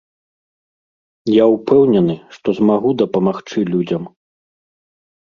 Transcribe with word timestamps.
Я 1.31 1.43
ўпэўнены, 1.55 2.15
што 2.37 2.47
змагу 2.59 2.89
дапамагчы 3.01 3.59
людзям. 3.73 4.03